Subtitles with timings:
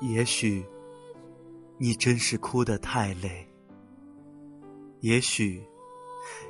[0.00, 0.64] 也许
[1.76, 3.46] 你真是哭得太累，
[5.00, 5.62] 也许，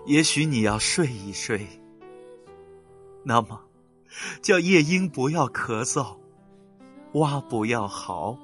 [0.06, 1.66] 也许你要睡一睡。
[3.24, 3.60] 那么，
[4.40, 6.16] 叫夜莺不要咳嗽，
[7.14, 8.38] 蛙不要嚎，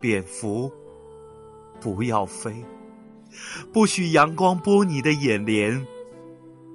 [0.00, 0.72] 蝙蝠
[1.80, 2.64] 不要飞，
[3.72, 5.86] 不许阳光剥你的眼帘，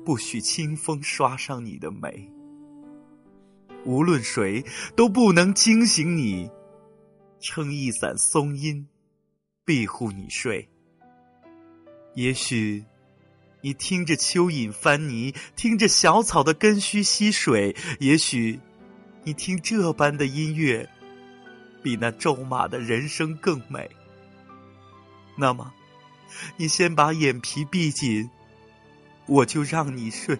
[0.05, 2.31] 不许清风刷上你的眉。
[3.85, 4.63] 无论谁
[4.95, 6.49] 都不能惊醒你，
[7.43, 8.87] 撑一伞松阴，
[9.65, 10.69] 庇护你睡。
[12.15, 12.85] 也许，
[13.59, 18.61] 你听着蚯蚓翻泥，听着小草的根须吸水；也许，
[19.25, 20.89] 你听这般的音乐，
[21.83, 23.91] 比那咒骂的人生更美。
[25.37, 25.73] 那么，
[26.55, 28.29] 你先把眼皮闭紧，
[29.25, 30.39] 我就让你睡。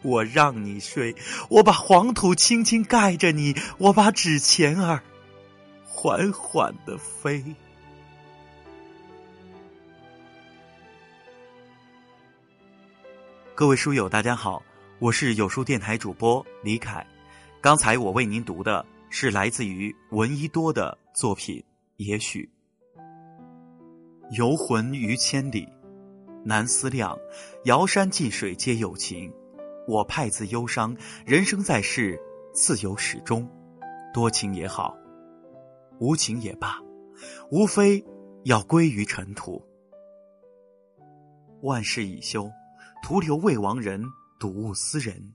[0.00, 1.14] 我让你睡，
[1.50, 5.02] 我把黄土轻轻盖着你，我把纸钱儿
[6.02, 7.44] 缓缓的飞。
[13.54, 14.62] 各位书友，大家好，
[14.98, 17.06] 我是有书电台主播李凯。
[17.60, 21.56] 刚才我为您读的是来自于闻一多的作品
[21.98, 22.48] 《也许》，
[24.38, 25.68] 游魂于千里，
[26.42, 27.18] 难思量，
[27.66, 29.30] 遥山近水皆有情。
[29.86, 32.18] 我派自忧伤，人生在世，
[32.54, 33.46] 自由始终。
[34.14, 34.96] 多情也好，
[36.00, 36.82] 无情也罢，
[37.50, 38.02] 无非
[38.44, 39.62] 要归于尘土。
[41.60, 42.50] 万事已休，
[43.02, 44.02] 徒留未亡人，
[44.38, 45.34] 睹物思人。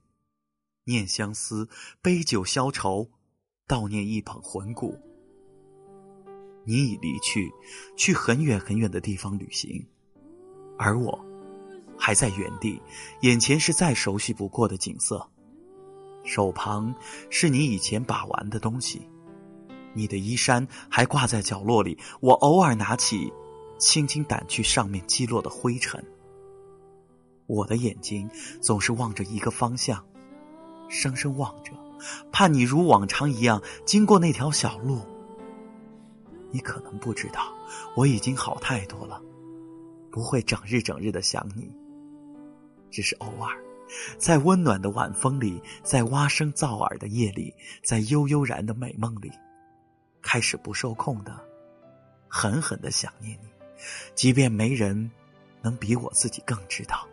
[0.84, 1.70] 念相思，
[2.02, 3.12] 杯酒消愁，
[3.68, 5.00] 悼念一捧魂骨。
[6.64, 7.52] 你已离去，
[7.96, 9.88] 去很远很远的地方旅行，
[10.80, 11.24] 而我。
[11.98, 12.82] 还在原地，
[13.22, 15.30] 眼前是再熟悉不过的景色，
[16.24, 16.94] 手旁
[17.30, 19.08] 是你以前把玩的东西，
[19.96, 23.32] 你的衣衫还挂在角落里，我偶尔拿起，
[23.80, 26.04] 轻轻掸去上面积落的灰尘。
[27.48, 28.30] 我的眼睛
[28.62, 30.06] 总是望着一个方向，
[30.90, 31.72] 生生望着，
[32.32, 35.00] 盼你如往常一样经过那条小路。
[36.52, 37.54] 你可能不知道，
[37.96, 39.22] 我已经好太多了，
[40.12, 41.72] 不会整日整日的想你。
[42.90, 43.58] 只是偶尔，
[44.18, 47.54] 在温暖的晚风里，在蛙声噪耳的夜里，
[47.84, 49.30] 在悠悠然的美梦里，
[50.26, 51.40] 开始不受控的，
[52.28, 53.48] 狠狠的想念你。
[54.16, 55.12] 即便没人
[55.62, 57.08] 能比我自己更知道，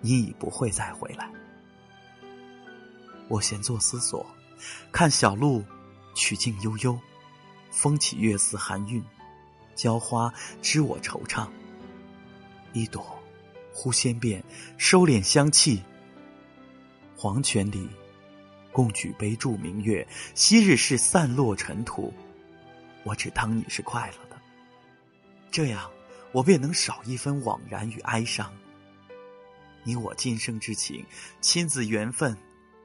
[0.00, 1.30] 你已不会再回来。
[3.28, 4.26] 我闲坐思索，
[4.90, 5.64] 看小路，
[6.14, 6.98] 曲径悠悠，
[7.70, 9.00] 风起月似寒韵，
[9.76, 11.48] 娇花知我惆怅，
[12.72, 13.06] 一朵。
[13.72, 14.42] 忽先变，
[14.78, 15.82] 收敛香气。
[17.16, 17.88] 黄泉里，
[18.74, 20.04] 共举杯祝明月。
[20.34, 22.12] 昔日事散落尘土，
[23.04, 24.36] 我只当你是快乐的。
[25.52, 25.88] 这样，
[26.32, 28.52] 我便能少一分惘然与哀伤。
[29.84, 31.06] 你我今生之情，
[31.40, 32.36] 亲子缘分，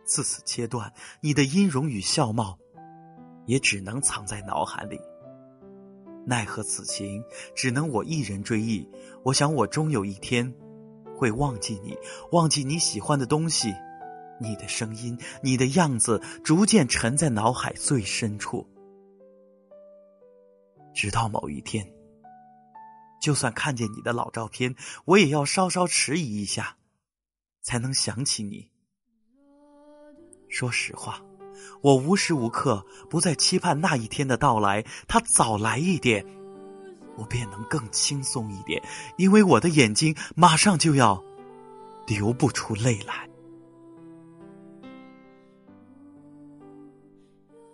[0.03, 0.93] 自此切断。
[1.21, 2.59] 你的音容与笑貌，
[3.47, 4.99] 也只能藏在脑海里。
[6.23, 7.23] 奈何此情，
[7.55, 8.87] 只能我一人追忆。
[9.23, 10.53] 我想，我终有一天。
[11.17, 11.97] 会忘记你，
[12.31, 13.73] 忘记你喜欢的东西，
[14.39, 18.67] 你的声音，你的样子，逐渐沉在脑海最深处。
[20.93, 21.87] 直到某一天，
[23.21, 26.77] 就算看见你的老照片，我也要稍稍迟疑一下，
[27.61, 28.71] 才能想起你。
[30.49, 31.21] 说实话，
[31.81, 36.25] 我无时无刻不在期盼那一天的到来，他早来一点。
[37.15, 38.81] 我便能更轻松一点，
[39.17, 41.23] 因为我的眼睛马上就要
[42.07, 43.28] 流不出泪来。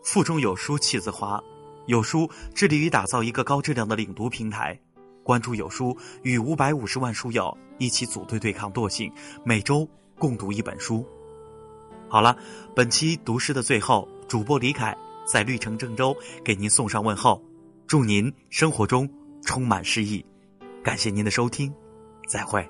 [0.05, 1.43] 腹中有书气自华，
[1.87, 4.79] 有书致力于打造一个高质量的领读平台。
[5.23, 9.11] 关注有书，与五百五十万书友一起组队对抗惰性，
[9.43, 9.85] 每周
[10.19, 11.03] 共读一本书。
[12.07, 12.37] 好了，
[12.75, 14.95] 本期读诗的最后，主播李凯
[15.25, 17.43] 在绿城郑州给您送上问候，
[17.87, 19.09] 祝您生活中。
[19.43, 20.25] 充满诗意，
[20.83, 21.71] 感谢您的收听，
[22.27, 22.67] 再会。